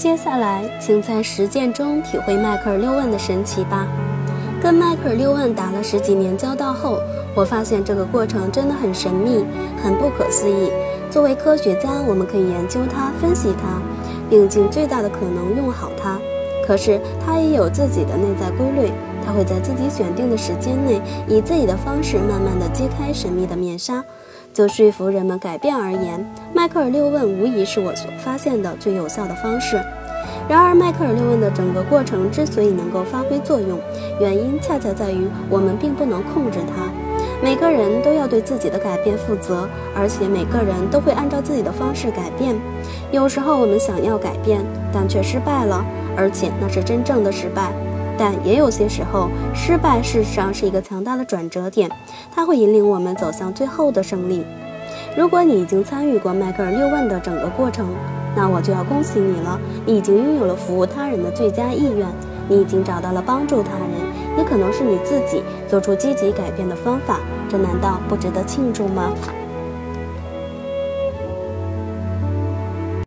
[0.00, 3.86] 接下来，请在实践中体会迈克尔·六问的神奇吧。
[4.58, 6.98] 跟迈克尔·六问打了十几年交道后，
[7.34, 9.44] 我发现这个过程真的很神秘，
[9.84, 10.72] 很不可思议。
[11.10, 13.78] 作为科学家，我们可以研究它、分析它，
[14.30, 16.18] 并尽最大的可能用好它。
[16.66, 18.90] 可是，它也有自己的内在规律，
[19.22, 20.98] 它会在自己选定的时间内，
[21.28, 24.02] 以自己的方式慢慢地揭开神秘的面纱。
[24.52, 26.26] 就说服人们改变而言，
[26.60, 29.82] 迈克尔六问无疑是我所发现的最有效的方式。
[30.46, 33.80] 然而，迈克尔六问的整个过程之所以能够发挥作用，
[34.20, 36.92] 原因恰恰在于我们并不能控制它。
[37.42, 42.54] 每个人都要对自己的改变负责，而且每个人都会按照自己的方式改变。
[43.10, 44.60] 有时候我们想要改变，
[44.92, 45.82] 但却失败了，
[46.14, 47.72] 而且那是真正的失败。
[48.18, 51.90] 但也有些时候，失败事实上是一个强大的转折点，
[52.30, 54.44] 它会引领我们走向最后的胜利。
[55.16, 57.88] 如果你已经参与过迈克尔六问的整个过程，
[58.36, 62.06] 那我就要恭喜你了，你已经拥有了服务他人的最佳意愿，
[62.48, 69.12] 你已经找到了帮助他人，也可能是你自己做出积极改变的方法，这难道不值得庆祝吗？